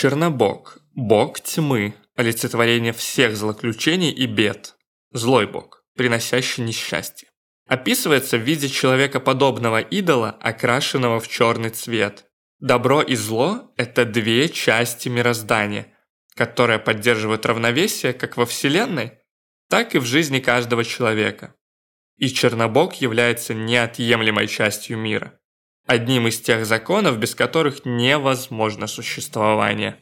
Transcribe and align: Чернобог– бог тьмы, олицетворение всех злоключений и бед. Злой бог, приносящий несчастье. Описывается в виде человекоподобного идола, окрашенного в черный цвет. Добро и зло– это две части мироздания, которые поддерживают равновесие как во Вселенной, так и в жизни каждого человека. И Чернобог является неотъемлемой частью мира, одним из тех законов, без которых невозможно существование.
Чернобог– 0.00 0.78
бог 0.94 1.40
тьмы, 1.40 1.92
олицетворение 2.14 2.92
всех 2.92 3.36
злоключений 3.36 4.12
и 4.12 4.26
бед. 4.26 4.76
Злой 5.10 5.48
бог, 5.48 5.82
приносящий 5.96 6.62
несчастье. 6.62 7.28
Описывается 7.66 8.36
в 8.38 8.42
виде 8.42 8.68
человекоподобного 8.68 9.80
идола, 9.80 10.30
окрашенного 10.40 11.18
в 11.18 11.26
черный 11.26 11.70
цвет. 11.70 12.26
Добро 12.60 13.02
и 13.02 13.16
зло– 13.16 13.72
это 13.76 14.04
две 14.04 14.48
части 14.48 15.08
мироздания, 15.08 15.92
которые 16.36 16.78
поддерживают 16.78 17.44
равновесие 17.44 18.12
как 18.12 18.36
во 18.36 18.46
Вселенной, 18.46 19.14
так 19.68 19.96
и 19.96 19.98
в 19.98 20.04
жизни 20.04 20.38
каждого 20.38 20.84
человека. 20.84 21.56
И 22.18 22.28
Чернобог 22.28 22.94
является 22.94 23.52
неотъемлемой 23.52 24.46
частью 24.46 24.96
мира, 24.96 25.40
одним 25.88 26.28
из 26.28 26.38
тех 26.38 26.66
законов, 26.66 27.18
без 27.18 27.34
которых 27.34 27.84
невозможно 27.84 28.86
существование. 28.86 29.96